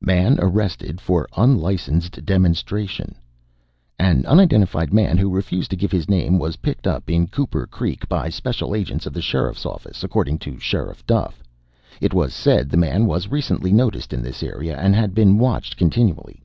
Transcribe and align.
MAN 0.00 0.40
ARRESTED 0.40 1.00
FOR 1.00 1.28
UNLICENSED 1.36 2.26
DEMONSTRATION 2.26 3.14
An 4.00 4.26
unidentified 4.26 4.92
man 4.92 5.16
who 5.16 5.30
refused 5.30 5.70
to 5.70 5.76
give 5.76 5.92
his 5.92 6.08
name 6.10 6.40
was 6.40 6.56
picked 6.56 6.88
up 6.88 7.08
in 7.08 7.28
Cooper 7.28 7.68
Creek 7.68 8.08
by 8.08 8.28
special 8.28 8.74
agents 8.74 9.06
of 9.06 9.12
the 9.12 9.22
sheriff's 9.22 9.64
office, 9.64 10.02
according 10.02 10.40
to 10.40 10.58
Sheriff 10.58 11.06
Duff. 11.06 11.40
It 12.00 12.12
was 12.12 12.34
said 12.34 12.68
the 12.68 12.76
man 12.76 13.06
was 13.06 13.30
recently 13.30 13.70
noticed 13.72 14.12
in 14.12 14.22
this 14.22 14.42
area 14.42 14.76
and 14.76 14.96
had 14.96 15.14
been 15.14 15.38
watched 15.38 15.76
continually. 15.76 16.42